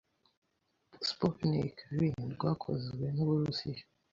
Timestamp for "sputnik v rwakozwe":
1.07-3.05